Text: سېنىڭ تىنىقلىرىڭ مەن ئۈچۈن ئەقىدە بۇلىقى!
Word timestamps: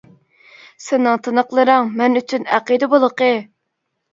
سېنىڭ 0.85 1.19
تىنىقلىرىڭ 1.27 1.91
مەن 2.01 2.17
ئۈچۈن 2.23 2.51
ئەقىدە 2.57 2.91
بۇلىقى! 2.95 3.29